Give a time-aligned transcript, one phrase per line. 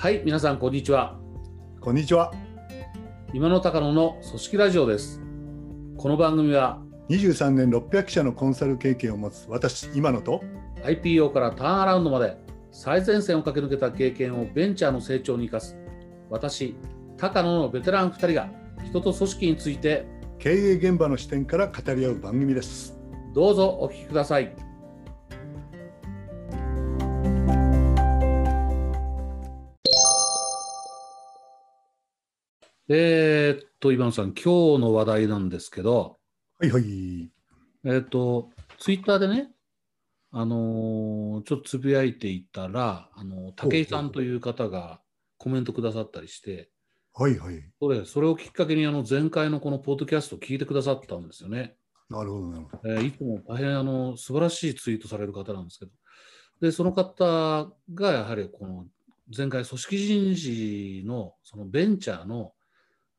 [0.00, 1.20] はい、皆さん、こんにちは。
[1.78, 2.32] こんにちは。
[3.34, 5.20] 今の高野の組織ラジオです。
[5.98, 6.80] この番組は
[7.10, 10.42] 23年600社のコンサル経験を持つ私、今野と
[10.84, 12.38] IPO からターンアラウンドまで
[12.72, 15.76] 最前線を駆け抜けた経験をベンチャーの成長に生かす
[16.30, 16.76] 私、
[17.18, 18.48] 高野のベテラン2人が
[18.82, 20.06] 人と組織について
[20.38, 22.98] 経営現場の視点から語り合う番組です。
[23.34, 24.69] どうぞお聞きください。
[32.92, 36.18] えーっと、今野さん、今日の話題なんですけど、
[36.58, 37.30] はいはい。
[37.84, 38.50] えーっと、
[38.80, 39.52] ツイッターでね、
[40.32, 45.00] あのーちょっとつぶやいていたら、あの武井さんという方が
[45.38, 46.68] コメントくださったりして、
[47.14, 47.62] はいはい。
[47.80, 51.76] それそれをきっかけにあの前回のこのポッドキャストを聞いてくださったんですよね。
[52.08, 52.92] なるほどなるほど。
[52.92, 55.92] えーいつも大変あの素晴らしいツイートされる方なんですけど、
[56.60, 58.86] でその方がやはりこの
[59.36, 62.52] 前回、組織人事のそのベンチャーの、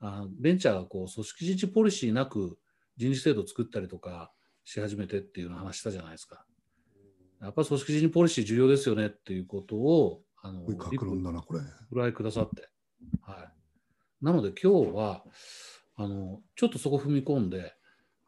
[0.02, 2.58] あベンチャーがこう組織人事ポリシーなく
[2.98, 4.32] 人事制度を作ったりとか
[4.66, 6.44] し始めてっていうの話したじゃないですか。
[7.42, 11.62] やっぱり組織人事ポリシー重要ですよねっていうことを、あの格論だな、これ。
[11.92, 12.68] ご来くださって。
[13.22, 13.52] は
[14.22, 15.24] い、なので今日は
[15.96, 17.74] あのちょっとそこ踏み込んで、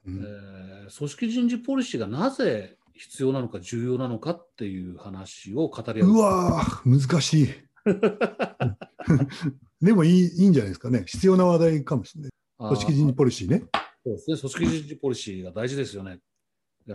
[0.06, 6.10] うんえー組織人事ポリシーがなぜ必要なのか重要なのかっていう話を語り合う。
[6.10, 7.50] うわー、難しい。
[9.84, 11.04] でもいいいいんじゃないですかね。
[11.06, 12.32] 必要な話題かもしれない。
[12.58, 13.64] 組織人事ポリシーね。
[14.06, 16.20] そうですね、組織人事ポリシーが大事ですよね。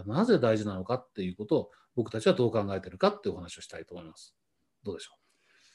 [0.07, 4.35] なぜ大事なのかっていうことを僕たちはどう考えてるかっていうお話をしたいと思います。
[4.85, 5.13] どうでしょ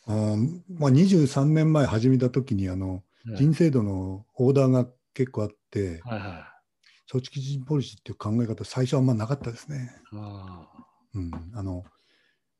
[0.08, 7.11] あーまあ、23年前始めた時にあのう、ね人制度のオーダーが結構あって、はいはい。
[7.11, 9.95] 組織人事ポリシーっていう考え方、最初はあんまなかったですね。
[10.14, 10.67] あ
[11.14, 11.83] うん、あの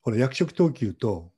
[0.02, 1.32] これ役職等級と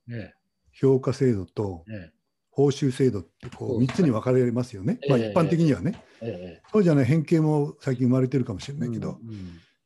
[0.72, 2.12] 評価制度とえ、ね
[2.56, 4.98] 報酬制度ってこそうう3つに分かれますよね。
[5.10, 9.20] まあ、ええ一般的にはね、え、えそうじゃない変形も最近生まれてるかもしれえ、ないけど、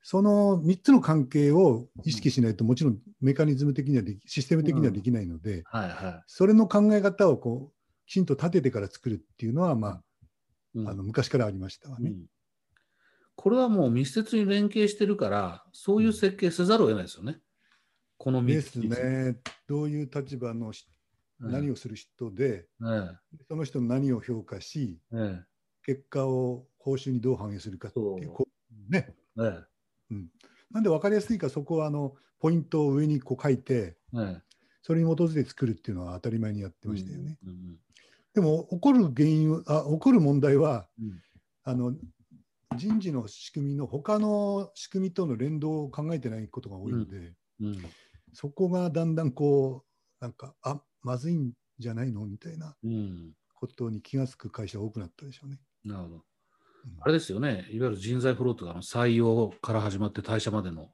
[0.04, 10.02] その3つの関係を意識しないと、もちろんメカニズム的にはでき、システム的にはできないので、はいはそれの考え方をこうきちんと立ててから作るっていうのは、まあ、
[10.76, 12.10] あの昔からありましたわね。
[12.10, 12.26] うん。
[13.34, 17.40] これはもう密接に連携してるから、そういう設計せざるを得ないですよね。
[18.16, 20.86] この3つですね、どういう立場のし
[21.40, 23.16] 何を、をする人で、え
[23.48, 25.44] その人の何を評価し、ええ
[25.82, 28.20] 結果を報酬にどう反映するかっていそう。
[28.20, 28.48] う、こ
[28.88, 29.08] うね、
[29.38, 29.64] え
[30.10, 30.14] え
[30.70, 34.42] なんで分かりやすいか、そこはあのポイントを上にこう書いて、ええ
[34.82, 37.38] それに基づいて作るっていうのは当たり前にやってましたよね。
[37.42, 37.80] うんうん
[38.32, 41.20] でも、起こる原因はあ、起こる問題は、うん。
[41.64, 41.94] あの
[42.76, 47.76] 人事の仕組みの他の仕組みとの連動を考えてないことが多いので、うん。
[48.32, 49.84] そこがだんだんこ
[50.20, 52.26] う、なんか、あまずいんじゃないの？
[52.26, 55.58] みたいなうんことに気がつく会社が多くなったでしょうね。
[55.84, 56.14] なるほど。
[56.16, 56.22] うん
[57.02, 60.88] あれですよね、いわゆる人材フローとかの採用から始まって退社までの、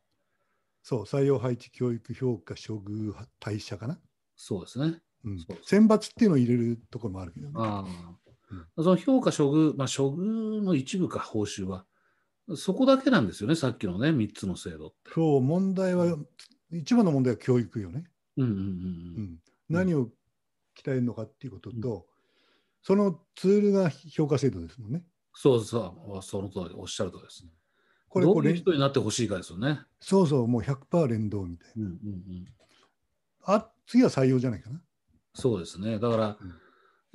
[0.83, 4.01] そう、採用配置、教育、評価、処遇、退社かな。
[4.35, 5.01] そうですね。
[5.25, 7.53] うん選抜っていうのを入れるところもあるけどね。
[7.57, 7.85] あ
[8.77, 11.85] あその評価、処遇、まあ、処遇の一部か、報酬は。
[12.57, 14.93] そこだけなんですよね、さっきのね、3つの制度。
[15.15, 16.17] そう、問題は、
[16.73, 18.05] 一番の問題は教育よね。
[18.37, 18.71] うんうんうんううん
[19.23, 19.39] ん、
[19.69, 20.09] 何を
[20.77, 22.07] 鍛えるのかっていうことと、
[22.83, 25.03] そのツールが評価制度ですもんね。
[25.35, 27.45] そうそう、その通り、おっしゃるとりです。
[28.09, 29.81] これこれ人になってほしいかですよね。
[30.01, 32.45] そうそう、もう100%連動みたいうんうんうん、
[33.47, 33.55] な。
[33.55, 34.81] あ次は採用じゃないかな。
[35.35, 35.99] そうですね。
[35.99, 36.45] だからう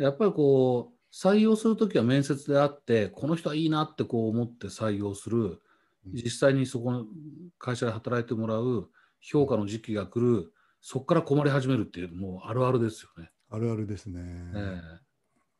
[0.01, 5.59] ん、やっぱりこう、採用するときは面接であって、この人はいいなってこう思って採用する、うん
[6.13, 7.06] 実際にそこの
[7.59, 10.51] 会社で働いてもらう、評価の時期が来る、
[10.81, 13.31] そこから困り始めるっていう、もうあるあるですよね。
[13.50, 14.22] あるあるですね。
[14.56, 14.81] え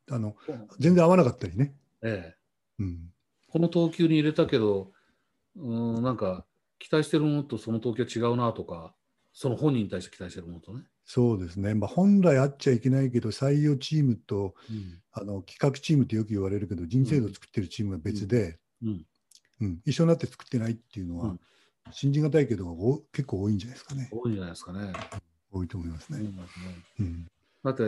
[0.10, 1.76] あのえ全然合わなかったりね。
[2.04, 2.36] ええ。
[2.80, 3.14] うん、
[3.48, 4.92] この投球に入れたけど、
[5.56, 6.46] うーん、なんか
[6.80, 8.96] 期待してるものとその投球は違うなとか、
[9.34, 10.84] その本人に対して期待してるものとね。
[11.06, 15.02] そうですね、まあ、本来あっちゃいけないけど、採用チームとうん。
[15.14, 19.06] あの企画チームってよく言われるけど、人制度を作ってるチームが別で、うん。
[19.60, 19.82] うん。
[19.86, 21.40] 一緒になって作ってないっていうのは、うん
[21.92, 24.10] 信じがたいけどお結構多いんじゃないですかね。
[24.12, 24.94] 多いんじゃないですかね。
[25.52, 26.20] 多いと思いますね。
[26.20, 27.28] うんうん
[27.64, 27.84] だって、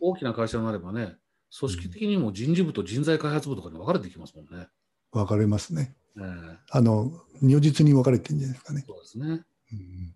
[0.00, 1.16] 大きな会社になればね、
[1.58, 4.66] 組織的にも人事部と人材開発部とかに分かれてきますもんね。
[5.10, 5.94] 分かれますね。
[6.18, 7.10] ええあの
[7.40, 8.84] 如実に分かれてるんじゃないですかね。
[8.86, 9.26] そうですね。
[9.72, 10.14] うん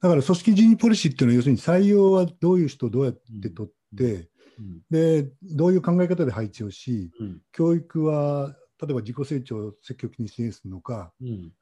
[0.00, 4.28] だから組織人事ポリシーっていうのは要するに採用はどういう人をどうやって取って、
[4.58, 11.52] うんでどういう考え方で配置をしうん教育は例えば自己成長を積極的に支援するのかうん。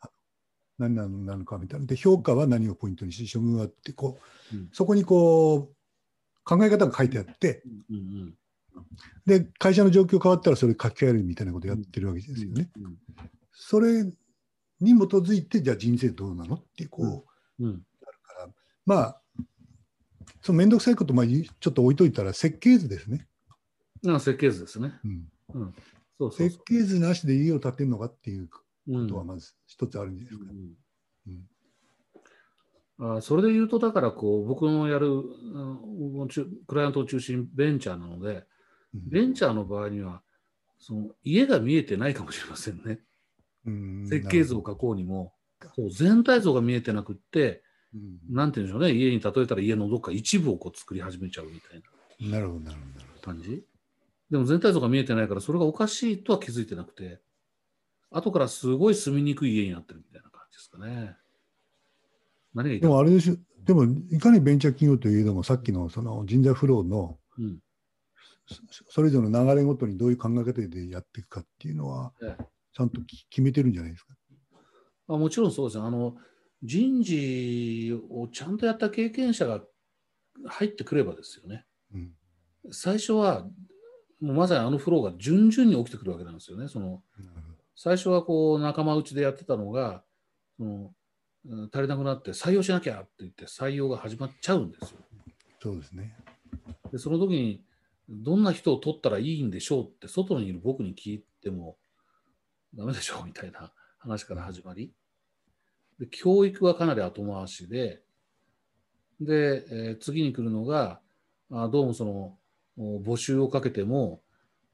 [0.79, 1.87] 何なのなのかみたいな。
[1.87, 4.19] で評価は何をポイントにし処遇はってこ
[4.53, 4.69] う、うん。
[4.73, 5.75] そこにこう
[6.45, 8.35] 考え方が書いてあって、うんうん
[9.27, 12.71] で、会社の状況変わったらそれ書き換えるみたいなことやってるわけですよね。
[12.77, 12.97] うん
[13.61, 14.13] それに
[14.81, 17.27] 基づいて、じゃあ人生どうなのっていう、こ
[17.59, 17.79] う、うん。
[17.79, 17.81] か
[18.39, 18.49] ら。
[18.87, 19.21] まあ、
[20.41, 23.27] その面倒くさいこと、まあ、ちょっと置いといたら設計図ですね。
[24.05, 24.93] 設計図ですね。
[25.05, 25.29] うん。
[25.55, 25.75] うん、
[26.19, 28.99] そうそうそ設計図なしで家を建てるのかっていうこう。
[28.99, 30.53] うんとはまず一つあるんじゃないですか。
[31.29, 31.49] うん
[33.01, 38.45] あそれで言うと、だからこう僕のやるうん中クライアントを中心にベンチャーなので、
[38.95, 40.23] うんベンチャーの場合には
[40.81, 43.01] その家が見えてないかもしれませんね。
[43.67, 45.33] うん設計図を書こうにも、
[45.77, 47.63] そう全体像が見えてなくって、
[47.95, 51.83] うんなんて言うんでしょうね、家に例えたら家のどっか一部をこう作り始めちゃうみたい
[52.31, 53.21] ななるほどなるほど。
[53.21, 53.63] 感じ？
[54.31, 57.21] でも全体像が見えてないから、それがおかしいとは気づいてなくて、
[58.11, 61.17] 後からすごい住みにくい家になってるみたいな感じですかね。
[62.55, 67.59] 何がでもあれですよ、でもいかにベンチャー企業といえども、さっきのその人材フローのうん
[68.47, 68.57] そ
[68.89, 74.15] それぞれの流れごとにどういう考え方でやっていくかっていうのはええ、ちゃんとき決めてるんじゃないですか？
[75.09, 76.17] あもちろんそうですよあの
[76.63, 79.63] 人事をちゃんとやった経験者が
[80.47, 81.67] 入ってくればですよね。
[81.95, 82.11] うん
[82.71, 83.47] 最初は
[84.21, 86.69] もうまさにあのフローが順々に起きてくるわけなんですよね。
[86.69, 87.03] その
[87.77, 90.03] 最初はこう仲間内でやってたのが
[90.57, 90.93] その
[91.47, 94.99] うん足りなくなって採用しなきゃって言って採用が始まっちゃうんですよ。
[95.61, 96.17] そうですね。
[96.91, 97.63] でその時に
[98.09, 101.77] どんな人を取ったらいいんでしょうって外にいる僕に聞いても
[102.75, 104.93] ダメでしょうみたいな話から始まり
[105.99, 108.03] で教育はかなり後回しで
[109.21, 111.01] で、えー次に来るのが
[111.51, 112.39] あどうもそのお
[112.79, 114.23] 募集をかけても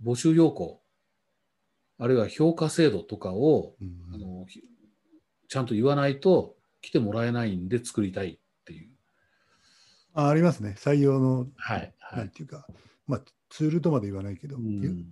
[0.04, 0.80] 募集要項
[1.98, 4.60] あるいは評価制度とかをうんあのひ
[5.48, 8.90] ちゃんと言わないと来てもらえないんで作りたいっていう。
[10.14, 10.74] あありますね。
[10.78, 12.66] 採用の、はいはいなんていうか、
[13.06, 13.20] まあ、
[13.50, 15.06] ツールとまで言わないけど、ううん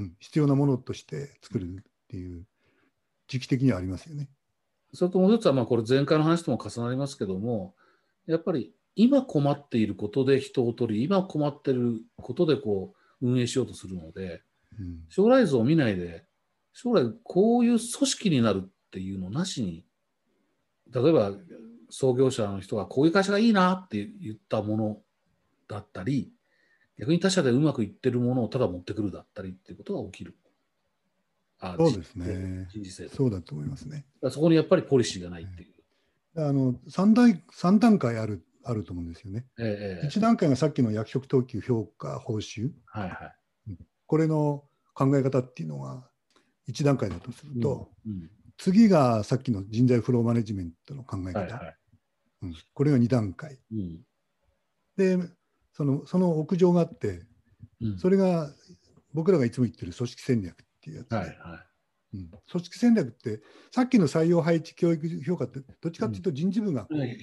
[0.00, 2.44] ん必要なものとして作るっていう
[3.28, 4.28] 時期的にはありますよね。
[4.94, 7.74] それともう一つは、まあ、これ前回の話とも重なりますけども、
[8.26, 14.42] やっぱり今困っていることで人を取り、今困っていることでこう運営しようとするので、
[14.78, 16.24] うん将来像を見ないで、
[16.72, 19.84] 将来こういう組織になるっていうのなしに、
[20.92, 21.32] 例えば
[21.90, 24.98] 創業者の人がこういう会社がいいなって言ったもの
[25.68, 26.32] だったり、
[26.98, 30.36] 逆に他社でうまくいってるものをただ持ってくるだったりっていうことが起きる。
[31.60, 33.16] あそうですね人事制度。
[33.16, 34.06] そうだと思いますね。
[34.30, 35.74] そこにやっぱりポリシーがないっていう。
[36.36, 39.46] あの 3, 段三段階あるあると思うんですよね。
[39.58, 43.32] ええ1段階がさっきの役職等級評価報酬、はいは
[43.68, 43.76] い。
[44.06, 46.08] これの考え方っていうのが
[46.68, 48.30] 1段階だとすると、うん
[48.60, 51.76] 次がさっきの人材フローマネジメントの考え方、はいはい。
[52.42, 52.54] うん。
[52.74, 53.56] これが2段階。
[53.72, 54.00] うん。
[54.96, 55.16] で
[55.72, 57.22] そのその屋上があって、
[57.80, 57.98] うん。
[57.98, 58.50] それが
[59.14, 61.08] 僕らがいつも言ってる組織戦略っていうやつ。
[61.08, 61.64] で、はいは
[62.14, 62.30] うん。
[62.50, 63.40] 組織戦略って
[63.70, 67.16] さっきの採用配置教育評価ってどっちかっていうと人事部がこうい。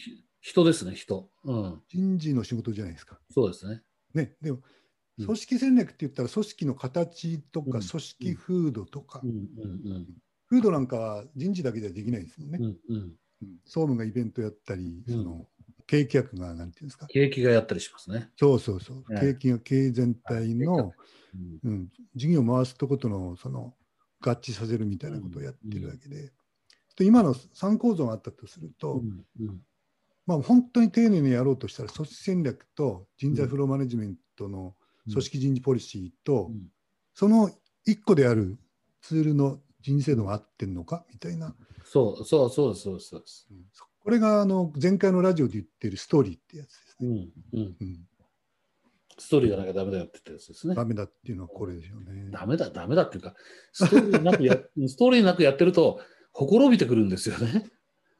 [0.46, 1.28] ひ人ですね、人。
[1.44, 1.82] うん。
[1.90, 3.20] 人事の仕事じゃないですか。
[3.32, 3.82] そうですね。
[4.14, 4.60] ね、でも
[5.18, 5.26] うん。
[5.26, 7.84] 組織戦略って言ったら組織の形とかうん。
[7.84, 9.24] 組織風土とか、
[10.48, 12.60] 風土なんかは人事だけではできないですもんね。
[12.62, 12.66] うん。
[12.68, 13.16] うん。
[13.66, 15.12] 総務がイベントやったり、うん。
[15.12, 15.48] その
[15.88, 18.30] 経営企画がなんていうんですか、景気がやったりしますね。
[18.38, 20.94] そうそうそう、ね経営が経営全体の、
[21.64, 23.74] うんうん、事業を回すとことのその
[24.22, 26.32] 合致させるみたいなことをやってるわけで、
[26.98, 29.02] で今の3構造があったとすると、
[30.26, 34.76] まあ、本当に丁寧にやろうとしたら組織戦略と人材フローマネジメントの
[35.10, 36.68] 組織人事ポリシーと、うん
[37.16, 37.50] その
[37.88, 38.58] 1個である
[39.02, 41.56] ツールの人事制度が合ってるのかみたいな、
[41.86, 43.24] そうそうそうそうそう。
[44.04, 47.30] これがあの前回のラジオで言ってるストーリーってやつですね。
[47.54, 47.76] うんうん。
[47.80, 48.00] うん、
[49.18, 50.84] ストーリーがなきゃダメだよって言ったやつですねダ。
[50.84, 52.30] メだっていうのはこれですよね。
[52.32, 53.34] ダメだ、ダメだっていうか、
[53.72, 56.02] ストーリーなくや ストーリーなくやってると、
[56.34, 57.72] ほころびてくるんですよね。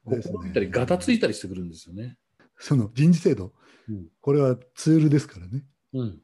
[0.06, 2.16] ほですねころびたり、ガタついたりしてくるんですよね。
[2.58, 3.52] その人事制度、
[3.88, 5.64] うんこれはツールですからね。
[5.92, 6.20] うん。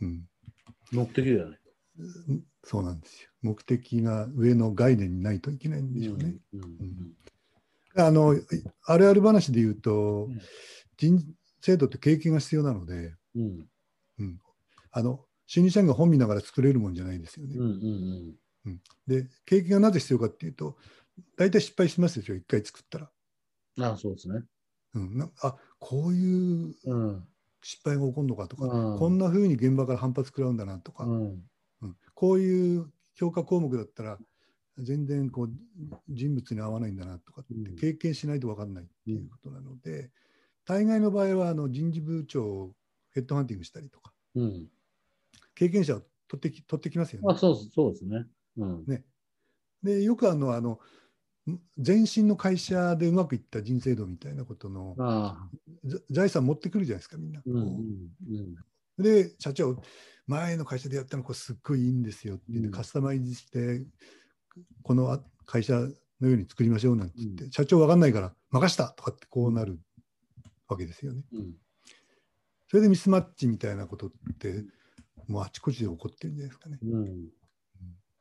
[0.00, 0.28] うん、
[0.92, 1.58] 乗ってきるよね。
[2.28, 3.28] うんそうなんですよ。
[3.42, 6.36] 目的が上の概念にないといけないんでしょうね。
[6.54, 7.14] うんうん
[7.96, 8.34] あの
[8.86, 10.40] あるある話で言うと、うん
[10.96, 11.26] 人事
[11.60, 13.66] 制度って経験が必要なので、うん
[14.20, 14.38] うん、
[14.92, 17.56] あの新入社員が本見ながら作れるもんじゃないですよね。
[17.56, 20.78] うんうんで経験がなぜ必要かっていうと
[21.36, 23.10] 大体失敗しますでしょ一回作ったら。
[23.76, 23.84] うん。
[23.84, 24.44] ああ、そうですね。
[24.94, 27.26] うん、なあこういううん。
[27.62, 31.48] 失敗が起こるのかとか、うんこんな風に現場から反発食らうんだなとか、うん。
[31.82, 34.18] うんこういう評価項目だったら
[34.78, 35.50] 全然こう
[36.08, 40.12] 人物に合わないんだなとかってうん経験しないと分かんないっていうことなので、
[40.66, 42.74] 大概の場合はあの人事部長
[43.12, 44.70] ヘッドハンティングしたりとか、うん。
[45.54, 47.28] 経験者を取ってき取ってきますよね。
[47.28, 48.26] あそうですそうですね。
[48.56, 48.86] うん。
[48.86, 49.04] ね
[49.82, 50.78] でよくあのあのん
[51.76, 54.96] 前身の会社でうまくいった人生道みたいなことの
[56.10, 57.42] 財産持ってくるじゃないですかみんな。
[57.44, 57.72] うんうんこ
[58.28, 58.54] うん。
[58.98, 59.82] うで社長
[60.26, 63.82] 前の会社でやったのこれすっごいいいんですよって言って、うんカスタマイズして
[64.82, 69.78] この会社のように作りましょうなんて言って、う社長わかんないから任したとかってこうなる
[70.68, 71.22] わけですよね。
[71.32, 71.54] うん。
[72.68, 74.64] それでミスマッチみたいなことって
[75.28, 76.78] もうあちこちで起こってるんじゃないですかね。
[76.82, 77.28] うん。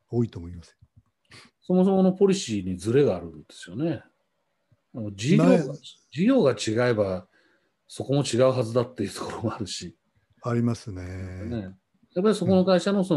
[0.10, 0.78] 多いと思います。
[1.64, 4.04] そもそものポリシーにズレがあるんですよね。
[5.16, 5.44] 事業
[6.12, 7.26] 事業が違えば、
[7.88, 9.96] そこも違うはずだっていうところもあるし、
[10.42, 11.04] ありますね。
[11.46, 13.16] ね、やっぱりそこの会社のそ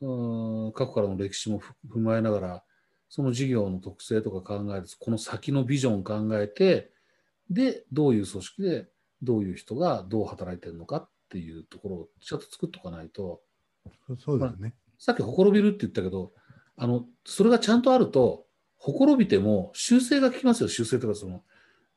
[0.00, 2.64] の、うん、過去からの歴史もふ踏まえながら、
[3.08, 6.90] その事業の特性とか考えて、この先のビジョンを考えて、
[7.50, 8.88] で、どういう組織で、
[9.22, 13.42] どういう人がどう働いてるのかっていうところをちゃんと作っとかないと、
[14.06, 14.74] そそうですね。
[14.98, 16.32] さっきほころびるって言ったけど、
[16.78, 21.42] あの、それがちゃんとあると、ほころびても修正が効きますよ、修正とかその、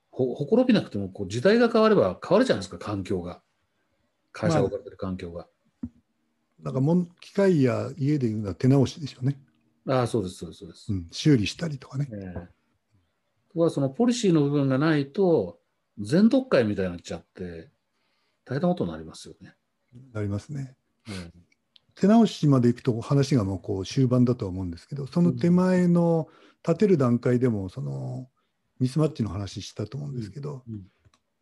[0.09, 3.41] ほほころびなくてもこう時代が変われば変わるじゃないですか、環境が。
[4.33, 5.47] 会社が置かれてる環境が。
[6.59, 9.39] なんかもん機械や家でいうのは手直しでしょうね。
[9.87, 10.93] ああ、そうです、そうです、そうです。
[10.93, 12.07] うん、修理したりとかね。
[12.11, 15.59] ええところがそのポリシーの部分がないと、
[15.99, 17.69] 全読会みたいになっちゃって、
[18.45, 19.55] 大変なことになりますよね。
[20.13, 20.75] なりますね。
[21.09, 21.31] え
[22.01, 26.27] 手直しまでいくと話がもうこう終盤だとは思うんですけど、その手前の
[26.67, 28.27] 立てる段階でもその
[28.79, 30.81] ミスマッチの話したと思うんですけど、うん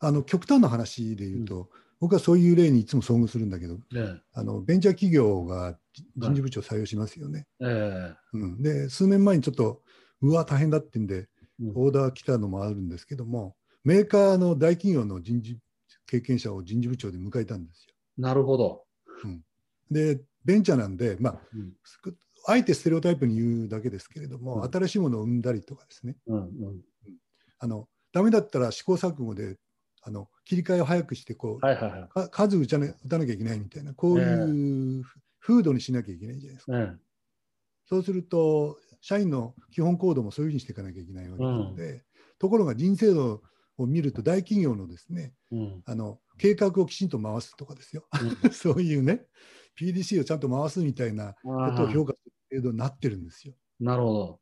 [0.01, 7.47] あの極端な話で言うと、僕はそういう例にいつも遭遇するんだけど、えねあのベンチャー企業がじ人事部長を採用しますよね。
[7.61, 8.15] ええ。
[8.33, 9.81] うん、で数年前にちょっと
[10.21, 11.27] うわ大変だってんでえ
[11.61, 11.71] うん。
[11.75, 15.57] オーダー来たのもあるんですけどもメーカーの大企業の人事
[16.05, 17.93] 経験者を人事部長で迎えたんですよ。
[18.17, 18.83] なるほど。
[19.91, 21.73] でベンチャーなんで、まあ、うん。
[21.83, 21.99] す
[22.47, 24.71] あえてステレオタイプに言うだけですけれども、うん。
[24.71, 26.15] 新しいものを生んだりとかですね。
[26.27, 26.81] うんうん、
[27.59, 29.57] あのダメだったら試行錯誤で
[30.01, 32.09] あの切り替えを早くしてこう、はいはいはい。
[32.09, 35.03] か数打たな打たなきゃいけないみたいなこういう
[35.39, 36.79] 風土にしなきゃいけないじゃないですか。
[36.79, 37.09] え
[37.89, 42.03] そうすると、社員の基本行動もそういうふうにしていかなきゃいけないわけなので、
[42.37, 43.41] ところが人生度
[43.77, 45.83] を見ると、大企業のですねえうん。
[45.85, 48.05] あの計画をきちんと回すとかですよ、
[48.53, 49.25] そういうね、
[49.77, 52.19] PDC をちゃんと回すみたいなことを評価す
[52.51, 53.53] る程度になってるんですよ。
[53.79, 54.39] なるほど。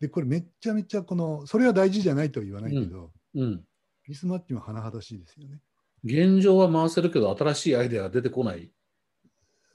[0.00, 3.64] で、これめっちゃめちゃこの、それは大事じゃないとは言わないけど、うん。
[4.08, 5.60] ミスマッチも甚だしいですよね。
[6.04, 8.72] 現状は回せるけど、新しいアイデアが出てこない。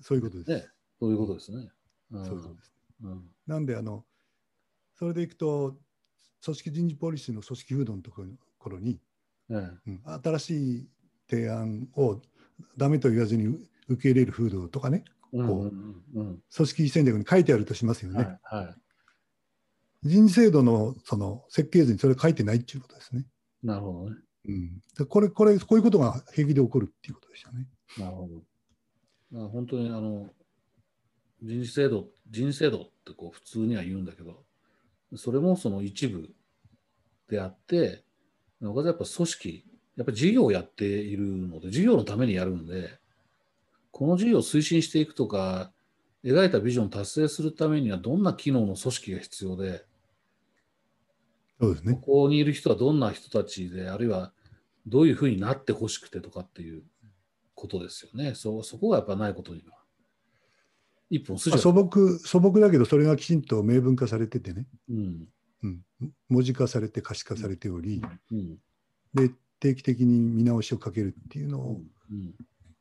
[0.02, 0.52] そういうことです。
[0.52, 0.68] ね。
[1.00, 1.70] そういうことですね。
[2.12, 2.74] うんそういうことです。
[3.04, 4.04] うんなんであの、
[4.96, 5.78] それでいくと、
[6.44, 9.00] 組織人事ポリシーの組織風土のところに、
[9.50, 10.90] ええうん、新しい
[11.30, 12.22] 提案を
[12.76, 15.04] ダメと言わずに受け入れる風土とかね、
[15.34, 18.18] うんこううんうん組織戦略に書いてあるとしますよね。
[18.18, 18.76] はいはい。
[20.04, 23.26] 人事制度のその設計図にそれ書いてないっていうことですね。
[23.64, 24.18] なるほどね。
[24.48, 27.68] うん、でこれ、これ、こういうことが平気で起こるっていうことでしたね。
[27.98, 29.46] なるほど。
[29.46, 30.30] あ本当にあの
[31.42, 34.44] 人事制度、人事制度ってこう普通には言うんだけど、
[35.16, 36.30] それもその一部
[37.30, 38.04] であって、
[38.62, 39.66] なおかつやっぱ組織、
[39.98, 43.00] やっぱ事業をやっているので、事業のためにやるんで、
[43.98, 45.72] この事業を推進していくとか、
[46.24, 49.86] 描いたビジョンを達成するためにはどんな機能の組織が必要で、
[51.60, 52.00] こそうですね。
[52.00, 54.34] こにいる人はどんな人たちで、あるいは
[54.86, 56.84] どういうふうになってほしくてとかっていう
[57.56, 58.36] ことですよね。
[58.36, 59.74] そうそこがやっぱないことには。
[61.10, 65.28] 一本筋がまあ素朴、素朴だけど、それがきちんと明文化されててね、うん。
[65.64, 65.82] うん、
[66.30, 68.00] 文字化されて可視化されており、
[68.32, 68.60] うん。
[69.16, 71.82] で、定期的に見直しをかけるっていうのを、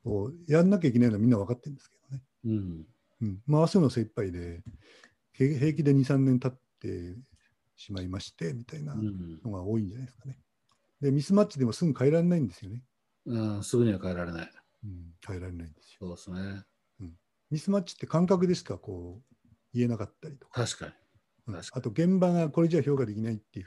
[0.07, 0.13] うん。
[0.13, 2.23] こうやんなきゃいけないのはみんな分かってるんですけどね。
[2.45, 2.87] うん。
[3.23, 4.63] うん、回すの精一杯で、
[5.33, 7.17] へ平気で2、3年経って
[7.77, 10.39] しまいまして、みたいなうんのが多いんじゃないですかね。
[11.01, 12.83] で、ミスマッチでもすぐ変えられないんですよね。
[13.27, 13.63] うん。
[13.65, 14.53] すぐには変えられない。
[14.85, 16.17] うん、変えられないんですよ。
[16.17, 16.65] そうですね。
[17.51, 18.77] ミスマッチって感覚でしか？
[18.77, 19.37] こう
[19.73, 20.93] 言えなかったりとか、確か
[21.47, 23.67] うん確かあと現場がこれじゃ評価できないっていう、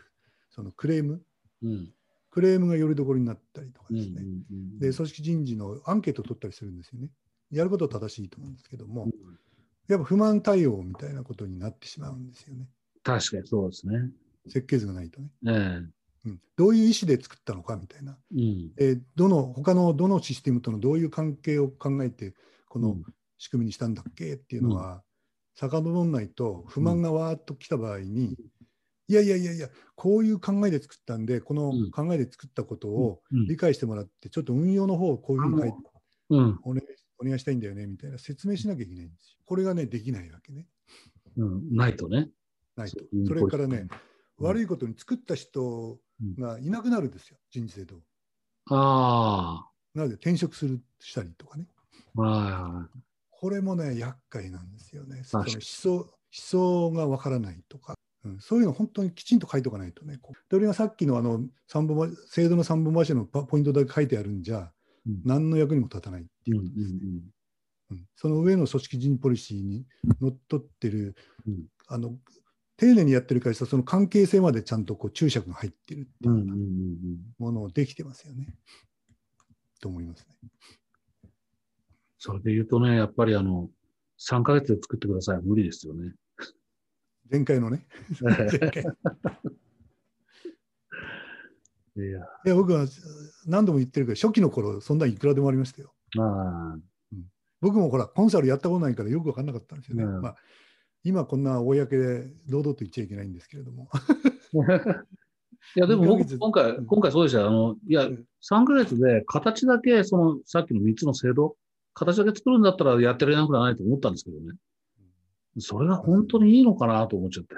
[0.50, 1.24] そのクレーム、
[1.62, 1.72] に。
[1.72, 1.93] うん。
[2.31, 4.21] クレームがよりどころになったりとかですね。
[4.21, 4.79] ん。
[4.79, 7.09] で、組織人事のアンケートを取ったりするんですよね。
[7.51, 9.12] やることは正しいと思うんですけども、うん
[9.88, 12.67] やっぱ不満対応みたいなことになってしまうんですよね。
[13.01, 14.12] 確かにそうですね。
[14.45, 15.29] 設計図がないとね。
[15.48, 15.81] え
[16.25, 18.15] うん、どういう意思で作ったのかみたいな。
[18.31, 18.36] え。
[18.36, 18.71] うん。
[18.77, 22.36] えーどの他のどのシステムとのどういう関係を考えて
[22.67, 23.03] このうん
[23.39, 25.01] 仕組みにしたんだっけっていうのは、
[25.55, 28.36] 遡らないと不満がわーっと来た場合に、
[29.10, 35.78] いやいやいやいや、こういう考えで作ったんで、このうん考えで作ったことをうん理解してもらって、ちょっと運用の方をこういうふうに書いて
[36.30, 36.60] うん。
[36.63, 36.82] お願い
[37.22, 39.39] お願いしたいんだよねみたいな説明しなきゃいけないんですよ。
[39.46, 40.68] これがね、できないわけね。
[41.38, 41.75] うん。
[41.75, 42.30] ないとね。
[42.78, 43.28] ないとうん。
[43.28, 43.89] それからね、うん
[44.42, 46.00] 悪いことに作った人
[46.38, 47.98] がいなくなるんですよ、人事制度。
[48.70, 51.68] あなので転職するしたりとかね。
[52.18, 52.22] あ。
[52.22, 53.00] はいはい。
[53.32, 55.24] これもね、厄介なんですよね。
[55.24, 60.17] その思想思想がわからないとか、うん、そういうの本当にきちんと書いておかないとね。
[60.21, 64.71] こうで俺がさっきのあの三本柱制度の三本柱のパポイントだけ書いてあるんじゃ、
[65.07, 66.99] うん何の役にも立たないってうんういうことですね。
[66.99, 67.03] ん
[67.91, 69.85] うんその上の組織人ポリシーに
[70.21, 71.15] のっとってる、
[71.47, 72.15] うんあの
[72.77, 76.38] 丁寧にやってる会社はその関係性までちゃんとこう注釈が入ってるってうん。
[76.38, 78.53] いううんうんうんものをできてますよね。
[79.81, 80.49] と思いますね。
[82.17, 83.69] それで言うとね、やっぱりあの、
[84.19, 85.39] 3ヶ月で作ってください。
[85.41, 86.13] 無理ですよね。
[87.31, 87.86] 前回のね。
[88.21, 88.48] 前回
[91.98, 92.86] いや、いや僕は
[93.45, 95.93] 何度も言ってるけど初期の頃そんなんいくらでもありましたよ。
[96.15, 96.79] まあ、
[97.62, 100.03] 僕もほらコンサルやったことないからよく分かんなかったんですよね。
[100.03, 100.36] うんまあ、
[101.03, 103.89] 今こんな公で堂々と言っちゃいけないんですけれども。
[105.75, 107.48] いや、でも僕、今回、うん今回そうでしたよ。
[107.48, 111.57] あの、いやうん、3ヶ月で形だけ、その、さっきの3つの制度、
[111.93, 114.53] 形だけ作るんだったらやってられなくはないと思ったんですけどね。
[115.58, 117.56] それが本当にいいのかなと思っちゃって。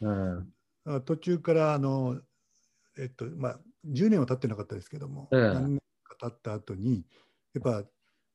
[0.00, 0.52] うん
[0.88, 2.20] あ途中からあの、
[2.96, 3.60] えっとまあ、
[3.90, 7.04] 10年は経ってなかったですけども、ええ何年か経った後に
[7.54, 7.84] やっぱ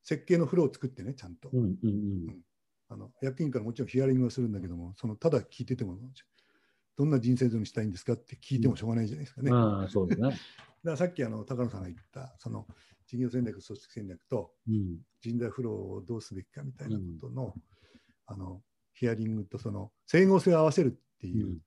[0.03, 1.87] 設計のフローを作ってねちゃんと、うんうんう
[2.31, 2.41] ん。
[2.89, 5.97] あの役員からもちろんヒアリングをするんだけどもそのただ聞いてても
[6.97, 9.51] どんな人生像にしたいんですかって聞いてもしょうがないじゃないですかね。
[9.89, 10.37] そうですね。
[10.83, 12.67] らさっきあの高野さんが言ったその
[13.05, 14.99] 事業戦略組織戦略とうん。
[15.21, 17.53] 人材フローをどうすべきかみたいなことの,、
[18.31, 18.61] あの
[18.93, 21.57] ヒアリングとその整合性を合わせるっていう、うん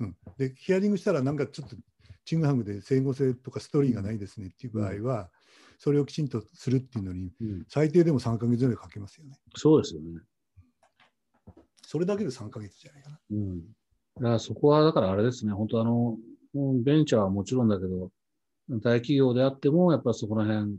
[0.00, 1.76] うんでヒアリングしたらなんかちょっと
[2.24, 5.30] チングハムで整合性とかストーリーがないですねっていう場合は、
[5.78, 7.64] それをきちんとするっていうのにうん。
[7.68, 9.36] 最低でも3ヶ月ぐらいかけますよね。
[9.56, 10.20] そうですよね。
[11.84, 13.18] それだけで3ヶ月じゃないかな。
[13.32, 13.60] うん。
[13.60, 13.64] だ
[14.22, 16.16] からそこは、だからあれですね、本当あの、
[16.54, 18.10] うんベンチャーはもちろんだけど、
[18.68, 20.76] 大企業であっても、やっぱりそこら辺、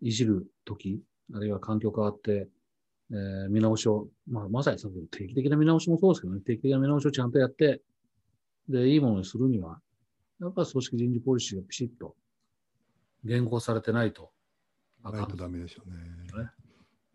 [0.00, 1.00] いじるとき、
[1.34, 2.48] あるいは環境変わって、
[3.12, 7.82] えー見直しを、まあ、まさにその定期的な見直しもそうですけどね、定期的な見直しをちゃんとやって、
[8.68, 9.80] で、いいものにするには、
[10.40, 12.16] やっぱり組織人事ポリシーがピシッと
[13.24, 14.30] 言語されてないと。
[15.02, 15.20] あかん。
[15.20, 15.96] ないとダメでしょうね。
[16.42, 16.50] ね。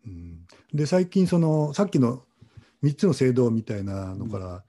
[0.06, 2.24] うん、で最近そのさっきの
[2.82, 4.64] 3つの制度みたいなのから、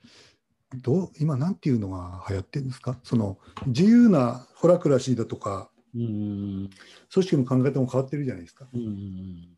[0.81, 2.97] どう今なんていうのが流行ってるんですか？
[3.03, 3.37] その
[3.67, 6.69] 自由なホラクラシーだとかうんうん
[7.13, 8.67] 組織の考え方も変わってるじゃないですか。
[8.73, 9.57] うん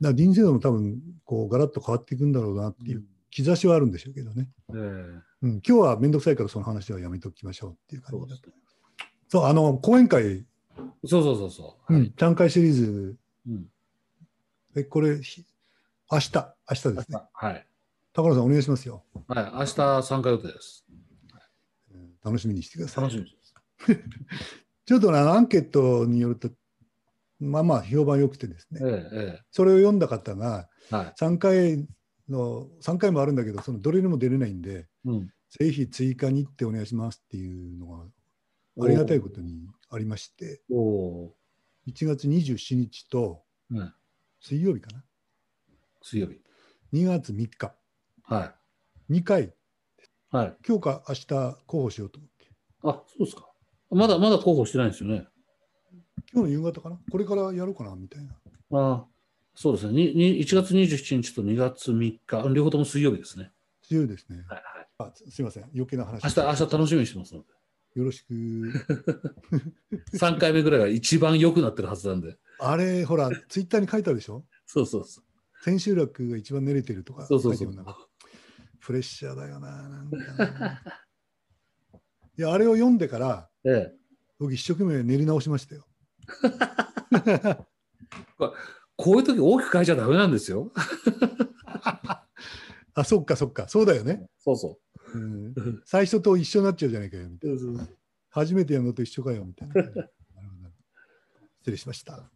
[0.00, 4.48] うんら人事制度も多分こうガラッと変わっていくんだろうなっていう兆しはあるんでしょうけどね。
[4.68, 5.22] うん。
[5.42, 8.50] えうん、今日は面倒くさいからその話はやめておきましょうっていう感じだと。
[9.28, 10.44] そうあの講演会、
[11.04, 11.94] そうそうそうそう。
[11.94, 12.10] うんはい。
[12.16, 13.66] 短会シリーズうん。
[14.76, 15.44] えこれひ
[16.10, 17.18] 明日明日ですね。
[17.32, 17.66] はい。
[18.12, 19.04] 高野さんお願いしますよ。
[19.28, 19.52] はい。
[19.52, 20.84] 明日参加予定です。
[20.90, 20.96] うん
[22.24, 23.04] 楽しみにしてください。
[23.04, 23.54] 楽しみです。
[24.86, 26.50] ちょっとねアンケートによると、
[27.38, 30.96] まあまあ評判良くてですね、ええ、それを読んだ方がええ。
[30.96, 31.14] はい。
[31.18, 31.86] 3回
[32.28, 35.28] の、3回もあるんだけど、そのどれにも出れないんで、うん。
[35.58, 38.04] ぜひ追加にってお願いしますっていうのが
[38.84, 41.36] ありがたいことにありまして、おお
[41.86, 43.42] 1月27日と。
[44.40, 45.04] 水曜日かな、
[46.02, 46.40] 水曜日。
[46.92, 47.74] 2月3日、
[48.22, 48.54] は
[49.08, 49.52] 2回、い。
[50.30, 50.56] はい。
[50.66, 51.26] 今日か明日
[51.66, 52.50] 候補しようと思って、
[52.82, 53.48] あ、そうですか。
[53.90, 55.26] まだまだ候補してないんですよね。
[56.36, 58.36] 今日の夕方かな、これからやろうかなみたいな。
[58.78, 59.06] あ
[59.54, 59.92] そうですね。
[59.94, 63.52] にに1月27日と2月3日、両方とも水曜日ですね。
[63.88, 64.36] 強いですね。
[64.36, 64.88] はいはい。
[64.98, 66.22] あすいません、余計な話。
[66.24, 67.46] 明日、明日楽しみにしてますので。
[67.94, 68.34] よろしく。
[70.18, 72.36] 3回目ぐらいが一番良くなってるはずなんで。
[72.58, 74.44] あれ、ほら、ツイッターに書いたでしょ？
[74.66, 75.24] そうそうそう。
[75.64, 77.74] 千秋楽が一番練れてるとかそうそうそう
[78.80, 80.82] プレッシャーだよな、なんかな。
[82.38, 83.96] いや、あれを読んでから、 ええ。
[84.38, 85.86] 僕一生懸命練り直しましたよ。
[88.96, 90.72] こういう時大きく変えちゃダメなんですよ。
[92.94, 94.28] あ、そっかそっか、そうだよね。
[94.38, 94.78] そうそ
[95.14, 95.82] うん、う。
[95.84, 97.58] 最初と一緒になっちゃうじゃないかよ、みたいな。
[97.58, 97.88] そうそう
[98.30, 99.74] 初めてやるのと一緒かよ、みたいな。
[101.60, 102.30] 失礼しました。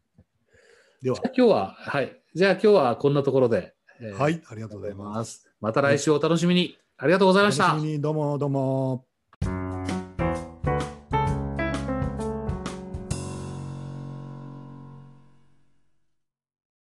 [1.03, 2.23] では、今日は、はい。
[2.35, 3.75] じゃあ今日はこんなところで。
[4.01, 5.41] えーはい、ありがとうございます。
[5.41, 5.51] す。
[5.61, 6.79] また来週お楽しみに。
[6.97, 7.85] ありがとうございました楽し。
[7.85, 9.10] みに、どうもどうも。